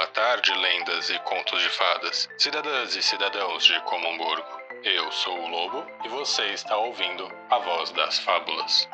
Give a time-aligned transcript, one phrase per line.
[0.00, 4.62] Boa tarde, lendas e contos de fadas, cidadãs e cidadãos de Comumburgo.
[4.82, 8.88] Eu sou o Lobo e você está ouvindo a voz das fábulas.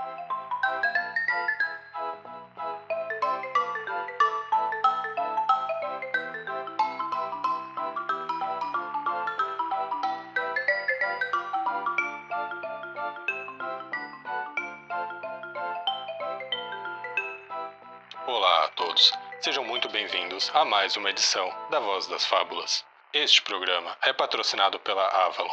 [19.41, 22.85] Sejam muito bem-vindos a mais uma edição da Voz das Fábulas.
[23.13, 25.53] Este programa é patrocinado pela Avalon.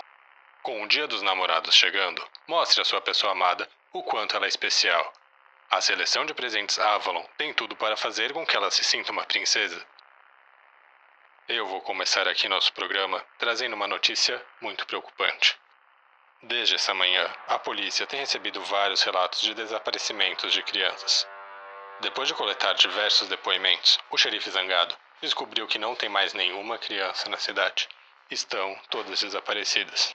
[0.61, 4.47] Com o Dia dos Namorados chegando, mostre à sua pessoa amada o quanto ela é
[4.47, 5.13] especial.
[5.69, 9.25] A seleção de presentes Avalon tem tudo para fazer com que ela se sinta uma
[9.25, 9.85] princesa.
[11.47, 15.57] Eu vou começar aqui nosso programa trazendo uma notícia muito preocupante.
[16.41, 21.27] Desde essa manhã, a polícia tem recebido vários relatos de desaparecimentos de crianças.
[21.99, 27.29] Depois de coletar diversos depoimentos, o xerife zangado descobriu que não tem mais nenhuma criança
[27.29, 27.87] na cidade.
[28.29, 30.13] Estão todas desaparecidas.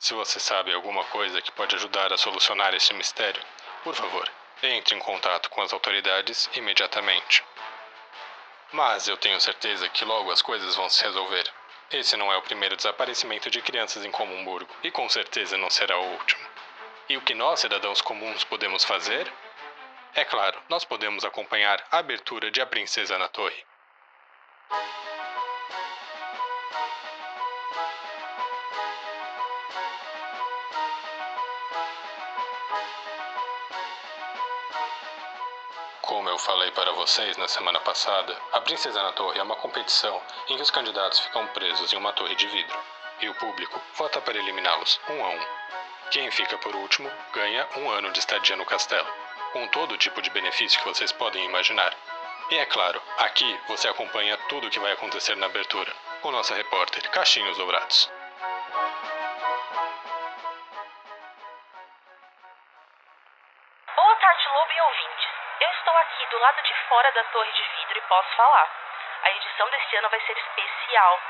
[0.00, 3.42] Se você sabe alguma coisa que pode ajudar a solucionar esse mistério,
[3.84, 4.28] por favor,
[4.62, 7.44] entre em contato com as autoridades imediatamente.
[8.72, 11.48] Mas eu tenho certeza que logo as coisas vão se resolver.
[11.90, 15.96] Esse não é o primeiro desaparecimento de crianças em Comumburgo e com certeza não será
[15.96, 16.44] o último.
[17.08, 19.30] E o que nós, cidadãos comuns, podemos fazer?
[20.16, 23.66] É claro, nós podemos acompanhar a abertura de A Princesa na Torre.
[36.00, 40.22] Como eu falei para vocês na semana passada, a Princesa na Torre é uma competição
[40.48, 42.78] em que os candidatos ficam presos em uma torre de vidro
[43.20, 45.46] e o público vota para eliminá-los um a um.
[46.12, 49.08] Quem fica por último ganha um ano de estadia no castelo,
[49.54, 51.94] com todo tipo de benefício que vocês podem imaginar.
[52.50, 56.56] E é claro, aqui você acompanha tudo o que vai acontecer na abertura, com nossa
[56.56, 58.12] repórter Caixinhos Dourados.
[63.94, 65.30] Boa tarde, Lobo e ouvintes.
[65.60, 68.68] Eu estou aqui do lado de fora da torre de vidro e posso falar.
[69.22, 71.20] A edição deste ano vai ser especial.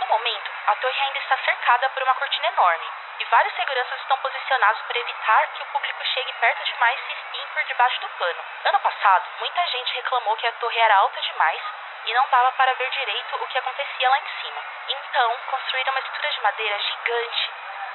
[0.00, 2.86] No momento, a torre ainda está cercada por uma cortina enorme
[3.20, 7.64] e vários seguranças estão posicionados para evitar que o público chegue perto demais e por
[7.64, 8.44] debaixo do pano.
[8.64, 11.62] Ano passado, muita gente reclamou que a torre era alta demais
[12.04, 14.62] e não dava para ver direito o que acontecia lá em cima.
[14.88, 17.50] Então, construíram uma estrutura de madeira gigante,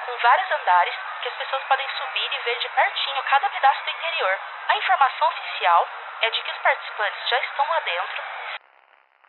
[0.06, 3.90] com vários andares, que as pessoas podem subir e ver de pertinho cada pedaço do
[3.90, 4.38] interior.
[4.68, 5.88] A informação oficial
[6.22, 8.22] é de que os participantes já estão lá dentro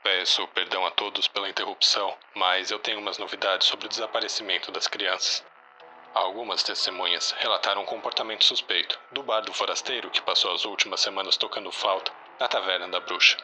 [0.08, 4.88] Peço perdão a todos pela interrupção, mas eu tenho umas novidades sobre o desaparecimento das
[4.88, 5.46] crianças.
[6.14, 11.38] Algumas testemunhas relataram um comportamento suspeito do bar do forasteiro que passou as últimas semanas
[11.38, 13.38] tocando flauta na taverna da bruxa.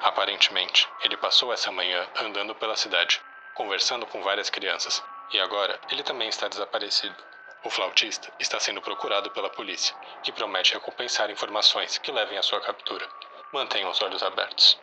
[0.00, 3.20] Aparentemente, ele passou essa manhã andando pela cidade,
[3.54, 7.16] conversando com várias crianças, e agora ele também está desaparecido.
[7.64, 12.60] O flautista está sendo procurado pela polícia, que promete recompensar informações que levem à sua
[12.60, 13.08] captura.
[13.52, 14.78] Mantenham os olhos abertos.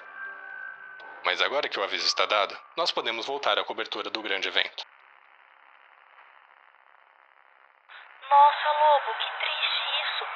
[1.24, 4.84] Mas agora que o aviso está dado, nós podemos voltar à cobertura do grande evento.
[8.32, 10.28] Nossa, Lobo, que triste isso.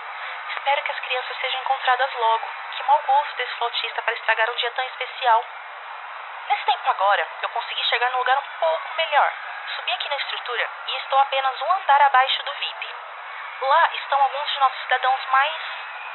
[0.50, 2.50] Espero que as crianças sejam encontradas logo.
[2.76, 5.46] Que mau gosto desse flautista para estragar um dia tão especial.
[6.50, 9.34] Nesse tempo agora, eu consegui chegar num lugar um pouco melhor.
[9.76, 12.96] Subi aqui na estrutura e estou apenas um andar abaixo do VIP.
[13.62, 15.62] Lá estão alguns de nossos cidadãos mais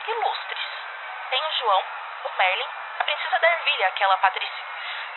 [0.07, 0.61] ilustres.
[1.31, 1.85] Tem o João,
[2.25, 4.65] o Merlin, a princesa da ervilha, aquela Patrícia.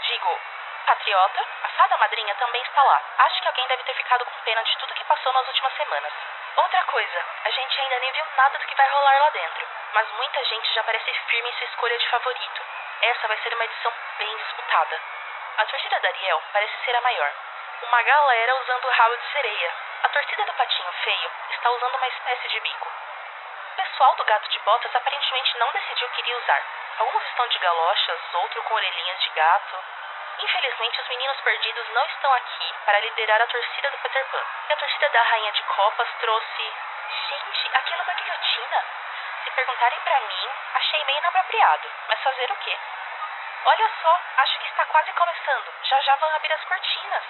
[0.04, 0.40] Digo,
[0.84, 3.02] patriota, a fada madrinha também está lá.
[3.20, 6.14] Acho que alguém deve ter ficado com pena de tudo que passou nas últimas semanas.
[6.56, 10.12] Outra coisa, a gente ainda nem viu nada do que vai rolar lá dentro, mas
[10.12, 12.62] muita gente já parece firme em sua escolha de favorito.
[13.02, 15.02] Essa vai ser uma edição bem disputada.
[15.58, 17.34] A torcida da Ariel parece ser a maior.
[17.84, 19.74] Uma galera usando o rabo de sereia.
[20.04, 22.92] A torcida do Patinho Feio está usando uma espécie de bico.
[23.72, 26.62] O pessoal do Gato de Botas aparentemente não decidiu o que iria usar.
[27.00, 29.84] Alguns estão de galochas, outro com orelhinhas de gato.
[30.40, 34.46] Infelizmente, os meninos perdidos não estão aqui para liderar a torcida do Peter Pan.
[34.70, 36.74] E a torcida da Rainha de Copas trouxe.
[37.30, 38.86] Gente, aquilo da guilhotina.
[39.44, 41.92] Se perguntarem para mim, achei meio inapropriado.
[42.08, 42.78] Mas fazer o quê?
[43.66, 45.74] Olha só, acho que está quase começando.
[45.84, 47.24] Já já vão abrir as cortinas.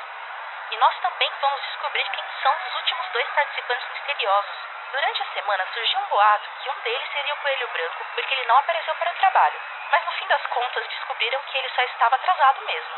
[0.71, 4.72] E nós também vamos descobrir quem são os últimos dois participantes misteriosos.
[4.93, 8.45] Durante a semana surgiu um boato que um deles seria o Coelho Branco porque ele
[8.45, 9.59] não apareceu para o trabalho.
[9.89, 12.95] Mas no fim das contas descobriram que ele só estava atrasado mesmo.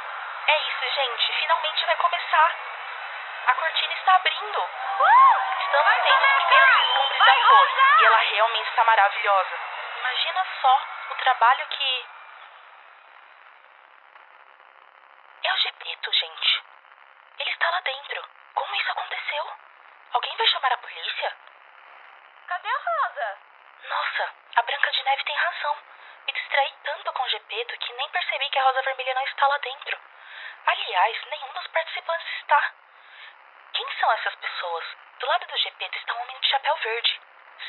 [0.47, 1.33] É isso, gente.
[1.39, 2.55] Finalmente vai começar.
[3.47, 4.59] A cortina está abrindo.
[4.59, 5.61] Uh!
[5.63, 8.01] Estamos tendo os primeiros vislumbres da torre.
[8.01, 9.59] E ela realmente está maravilhosa.
[9.97, 10.81] Imagina só
[11.11, 12.05] o trabalho que.
[15.43, 16.63] É o Gepeto, gente.
[17.39, 18.29] Ele está lá dentro.
[18.53, 19.49] Como isso aconteceu?
[20.11, 21.54] Alguém vai chamar a polícia?
[22.47, 23.37] Cadê a Rosa?
[23.83, 25.77] Nossa, a Branca de Neve tem razão.
[26.27, 29.47] Me distraí tanto com o Gepeto que nem percebi que a Rosa Vermelha não está
[29.47, 29.99] lá dentro.
[30.67, 32.73] Aliás, nenhum dos participantes está.
[33.73, 34.85] Quem são essas pessoas?
[35.19, 37.21] Do lado do Gepeto está um homem de chapéu verde.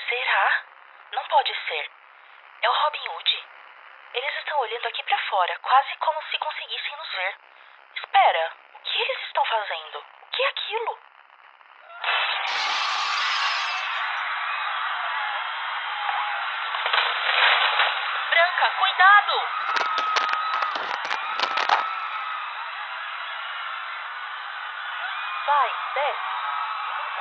[0.08, 0.64] Será?
[1.12, 1.90] Não pode ser.
[2.62, 3.44] É o Robin Hood.
[4.14, 7.36] Eles estão olhando aqui para fora, quase como se conseguissem nos ver.
[7.94, 9.98] Espera, o que eles estão fazendo?
[10.22, 10.98] O que é aquilo?
[18.56, 19.32] Cuidado!
[25.44, 26.20] Vai, desce.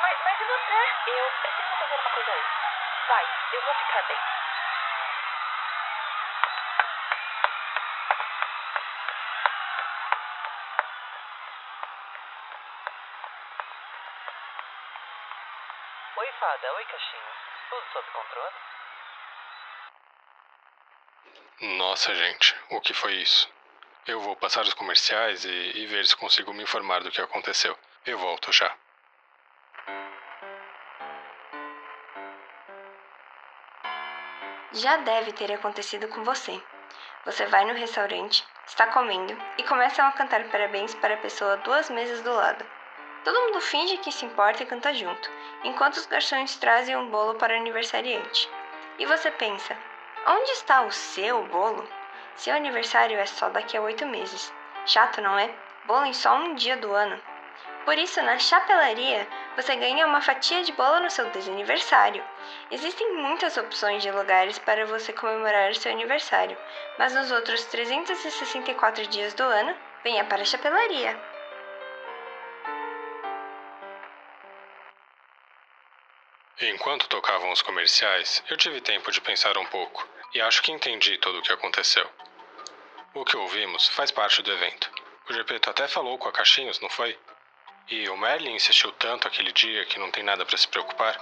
[0.01, 1.11] Mas, mas e você?
[1.11, 3.07] Eu preciso fazer uma coisa antes.
[3.07, 4.19] Vai, eu vou ficar bem.
[16.15, 16.73] Oi, fada.
[16.75, 17.23] Oi, caixinha.
[17.69, 18.74] Tudo sob controle?
[21.61, 23.49] Nossa, gente, o que foi isso?
[24.05, 27.77] Eu vou passar os comerciais e, e ver se consigo me informar do que aconteceu.
[28.05, 28.75] Eu volto já.
[34.73, 36.61] Já deve ter acontecido com você.
[37.25, 41.89] Você vai no restaurante, está comendo e começam a cantar parabéns para a pessoa duas
[41.89, 42.63] mesas do lado.
[43.23, 45.31] Todo mundo finge que se importa e canta junto,
[45.63, 48.47] enquanto os garçons trazem um bolo para o aniversariante.
[48.99, 49.75] E você pensa:
[50.27, 51.87] onde está o seu bolo?
[52.35, 54.53] Seu aniversário é só daqui a oito meses.
[54.85, 55.49] Chato, não é?
[55.85, 57.19] Bolo em só um dia do ano.
[57.85, 62.23] Por isso, na chapelaria, você ganha uma fatia de bolo no seu desaniversário.
[62.71, 66.57] Existem muitas opções de lugares para você comemorar seu aniversário,
[66.97, 71.15] mas nos outros 364 dias do ano, venha para a chapelaria.
[76.61, 81.17] Enquanto tocavam os comerciais, eu tive tempo de pensar um pouco e acho que entendi
[81.17, 82.09] tudo o que aconteceu.
[83.13, 84.89] O que ouvimos faz parte do evento.
[85.29, 87.19] O Gepeto até falou com a Caixinhos, não foi?
[87.89, 91.19] E o Merlin insistiu tanto aquele dia que não tem nada para se preocupar.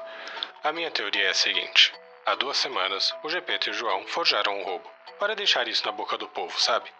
[0.63, 1.91] A minha teoria é a seguinte:
[2.27, 4.87] há duas semanas, o Gepeto e o João forjaram um roubo
[5.17, 6.93] para deixar isso na boca do povo, sabe?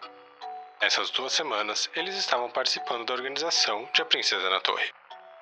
[0.80, 4.92] Nessas duas semanas, eles estavam participando da organização de A Princesa na Torre.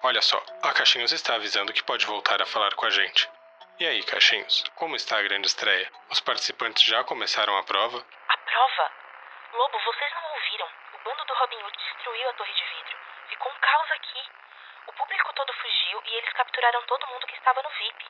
[0.04, 3.30] Olha só, a Caixinhos está avisando que pode voltar a falar com a gente.
[3.78, 5.88] E aí, Caixinhos, como está a grande estreia?
[6.10, 8.04] Os participantes já começaram a prova?
[8.28, 8.92] A prova?
[9.52, 10.66] Lobo, vocês não ouviram?
[10.66, 12.96] O bando do Robin Hood destruiu a torre de vidro.
[13.28, 14.22] Ficou um caos aqui.
[14.88, 18.04] O público todo fugiu e eles capturaram todo mundo que estava no VIP.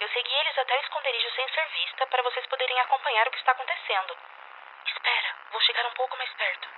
[0.00, 3.38] Eu segui eles até o esconderijo sem ser vista para vocês poderem acompanhar o que
[3.38, 4.16] está acontecendo.
[4.86, 6.68] Espera, vou chegar um pouco mais perto.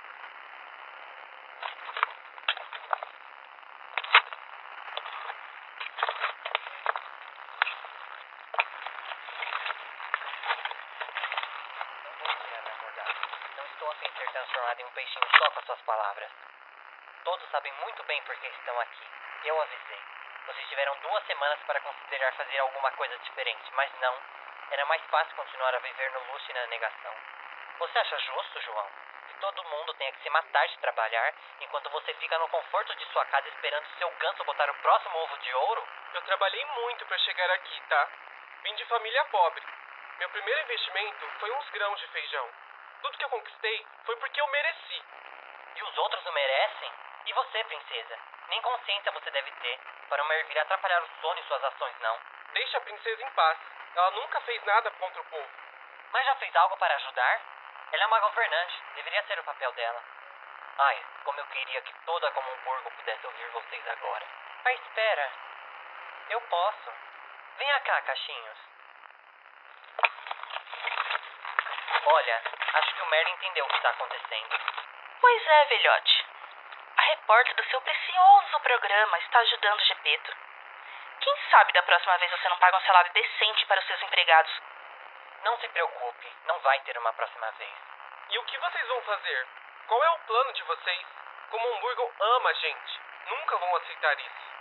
[13.99, 16.31] De ser transformado em um peixinho só com as suas palavras.
[17.23, 19.07] Todos sabem muito bem por que estão aqui.
[19.43, 20.01] Eu avisei.
[20.47, 24.17] Vocês tiveram duas semanas para considerar fazer alguma coisa diferente, mas não.
[24.71, 27.13] Era mais fácil continuar a viver no luxo e na negação.
[27.79, 28.89] Você acha justo, João?
[29.27, 33.05] Que todo mundo tenha que se matar de trabalhar enquanto você fica no conforto de
[33.11, 35.87] sua casa esperando seu ganso botar o próximo ovo de ouro?
[36.13, 38.09] Eu trabalhei muito para chegar aqui, tá?
[38.63, 39.63] Vim de família pobre.
[40.17, 42.49] Meu primeiro investimento foi uns grãos de feijão.
[43.01, 45.03] Tudo que eu conquistei foi porque eu mereci.
[45.75, 46.91] E os outros não merecem?
[47.25, 48.19] E você, princesa?
[48.49, 49.79] Nem consciência você deve ter
[50.09, 52.19] para uma ervilha atrapalhar o sono e suas ações, não.
[52.53, 53.57] Deixa a princesa em paz.
[53.95, 55.49] Ela nunca fez nada contra o povo.
[56.11, 57.41] Mas já fez algo para ajudar?
[57.91, 58.83] Ela é uma governante.
[58.95, 60.03] Deveria ser o papel dela.
[60.77, 64.25] Ai, como eu queria que toda como um burgo pudesse ouvir vocês agora.
[64.63, 65.31] Mas espera.
[66.29, 66.91] Eu posso.
[67.57, 68.70] Venha cá, cachinhos.
[72.05, 72.41] Olha,
[72.73, 74.59] acho que o Merlin entendeu o que está acontecendo.
[75.19, 76.25] Pois é, velhote.
[76.97, 80.35] A repórter do seu precioso programa está ajudando o Gepeto.
[81.21, 84.51] Quem sabe da próxima vez você não paga um salário decente para os seus empregados?
[85.43, 87.73] Não se preocupe, não vai ter uma próxima vez.
[88.29, 89.47] E o que vocês vão fazer?
[89.87, 91.05] Qual é o plano de vocês?
[91.49, 92.99] Como Hamburgo ama a gente.
[93.27, 94.51] Nunca vão aceitar isso.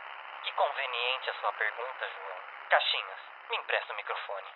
[0.43, 2.39] Que conveniente a sua pergunta, João.
[2.69, 4.49] Caixinhos, me empresta o microfone.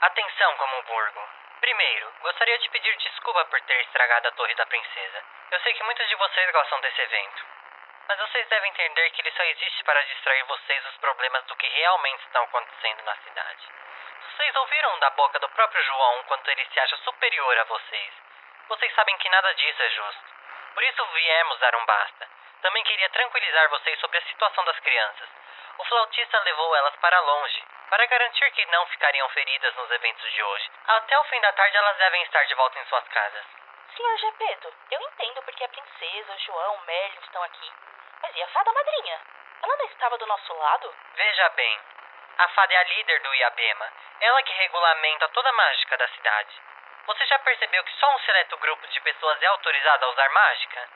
[0.00, 1.28] Atenção, Comumburgo.
[1.60, 5.24] Primeiro, gostaria de pedir desculpa por ter estragado a Torre da Princesa.
[5.50, 7.44] Eu sei que muitos de vocês gostam desse evento.
[8.06, 11.66] Mas vocês devem entender que ele só existe para distrair vocês dos problemas do que
[11.66, 13.68] realmente estão acontecendo na cidade.
[14.36, 18.12] Vocês ouviram da boca do próprio João quanto ele se acha superior a vocês.
[18.68, 20.24] Vocês sabem que nada disso é justo.
[20.74, 22.28] Por isso viemos dar um basta.
[22.62, 25.28] Também queria tranquilizar vocês sobre a situação das crianças.
[25.78, 30.42] O flautista levou elas para longe, para garantir que não ficariam feridas nos eventos de
[30.42, 30.70] hoje.
[30.86, 33.46] Até o fim da tarde elas devem estar de volta em suas casas.
[33.96, 37.72] Senhor Gepeto, eu entendo porque a princesa, o João, o Merlin estão aqui.
[38.22, 39.20] Mas e a fada madrinha?
[39.62, 40.94] Ela não estava do nosso lado?
[41.14, 41.80] Veja bem,
[42.38, 43.92] a fada é a líder do Iabema.
[44.20, 46.60] Ela que regulamenta toda a mágica da cidade.
[47.06, 50.88] Você já percebeu que só um seleto grupo de pessoas é autorizado a usar mágica?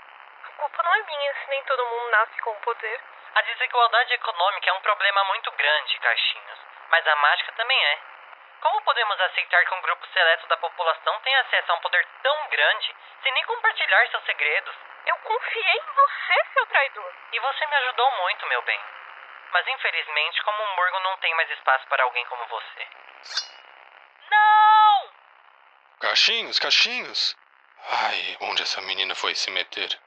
[0.45, 3.01] A culpa não é minha se nem todo mundo nasce com poder.
[3.35, 6.59] A desigualdade econômica é um problema muito grande, Caixinhos,
[6.91, 7.99] mas a mágica também é.
[8.61, 12.49] Como podemos aceitar que um grupo seleto da população tenha acesso a um poder tão
[12.49, 14.75] grande sem nem compartilhar seus segredos?
[15.07, 17.13] Eu confiei em você, seu traidor.
[17.33, 18.81] E você me ajudou muito, meu bem.
[19.51, 22.87] Mas infelizmente, como o Morgo não tem mais espaço para alguém como você.
[24.31, 25.11] Não!
[26.01, 27.35] Caixinhos, caixinhos!
[27.91, 29.99] Ai, onde essa menina foi se meter?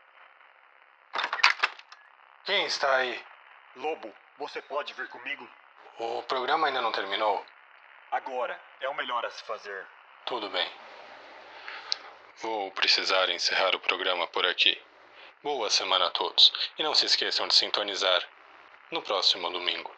[2.45, 3.19] Quem está aí?
[3.75, 5.49] Lobo, você pode vir comigo?
[5.97, 7.43] O programa ainda não terminou?
[8.11, 9.87] Agora é o melhor a se fazer.
[10.27, 10.71] Tudo bem.
[12.43, 14.79] Vou precisar encerrar o programa por aqui.
[15.41, 16.53] Boa semana a todos.
[16.77, 18.23] E não se esqueçam de sintonizar
[18.91, 19.91] no próximo domingo.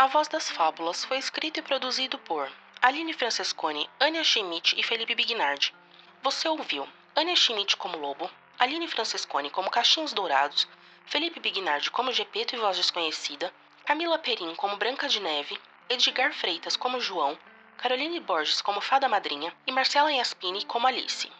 [0.00, 5.14] A Voz das Fábulas foi escrito e produzido por Aline Francesconi, Ania Schmidt e Felipe
[5.14, 5.74] Bignardi.
[6.22, 10.66] Você ouviu Ania Schmidt como Lobo, Aline Francesconi como Caixinhos Dourados,
[11.04, 13.52] Felipe Bignardi como Gepeto e Voz Desconhecida,
[13.84, 17.38] Camila Perim como Branca de Neve, Edgar Freitas como João,
[17.76, 21.30] Caroline Borges como Fada Madrinha e Marcela Yaspini como Alice.